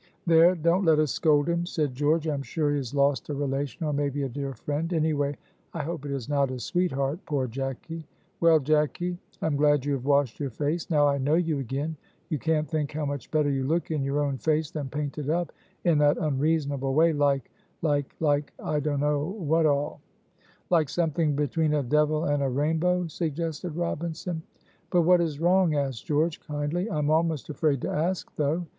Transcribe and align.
"There! 0.25 0.55
don't 0.55 0.83
let 0.85 0.97
us 0.97 1.11
scold 1.11 1.47
him," 1.47 1.63
said 1.67 1.93
George, 1.93 2.27
"I 2.27 2.33
am 2.33 2.41
sure 2.41 2.71
he 2.71 2.77
has 2.77 2.95
lost 2.95 3.29
a 3.29 3.35
relation, 3.35 3.85
or 3.85 3.93
maybe 3.93 4.23
a 4.23 4.29
dear 4.29 4.55
friend; 4.55 4.91
anyway 4.91 5.37
I 5.75 5.83
hope 5.83 6.05
it 6.07 6.11
is 6.11 6.27
not 6.27 6.49
his 6.49 6.63
sweetheart 6.63 7.19
poor 7.27 7.45
Jacky. 7.45 8.07
Well, 8.39 8.59
Jacky! 8.59 9.19
I 9.43 9.45
am 9.45 9.55
glad 9.57 9.85
you 9.85 9.93
have 9.93 10.05
washed 10.07 10.39
your 10.39 10.49
face, 10.49 10.89
now 10.89 11.07
I 11.07 11.19
know 11.19 11.35
you 11.35 11.59
again. 11.59 11.97
You 12.29 12.39
can't 12.39 12.67
think 12.67 12.91
how 12.93 13.05
much 13.05 13.29
better 13.29 13.51
you 13.51 13.63
look 13.63 13.91
in 13.91 14.01
your 14.01 14.23
own 14.23 14.39
face 14.39 14.71
than 14.71 14.89
painted 14.89 15.29
up 15.29 15.51
in 15.83 15.99
that 15.99 16.17
unreasonable 16.17 16.95
way, 16.95 17.13
like 17.13 17.51
like 17.83 18.15
like 18.19 18.53
I 18.59 18.79
dono 18.79 19.23
what 19.23 19.67
all." 19.67 20.01
"Like 20.71 20.89
something 20.89 21.35
between 21.35 21.75
a 21.75 21.83
devil 21.83 22.25
and 22.25 22.41
a 22.41 22.49
rainbow," 22.49 23.05
suggested 23.05 23.75
Robinson. 23.75 24.41
"But 24.89 25.03
what 25.03 25.21
is 25.21 25.39
wrong?" 25.39 25.75
asked 25.75 26.07
George, 26.07 26.39
kindly. 26.39 26.89
"I 26.89 26.97
am 26.97 27.11
almost 27.11 27.49
afraid 27.49 27.81
to 27.81 27.91
ask, 27.91 28.35
though!" 28.35 28.65